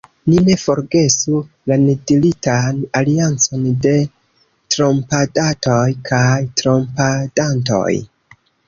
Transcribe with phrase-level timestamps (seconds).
[0.31, 1.41] Ni ne forgesu
[1.71, 3.95] la nediritan aliancon de
[4.77, 6.27] trompadatoj kaj
[6.63, 7.89] trompadantoj.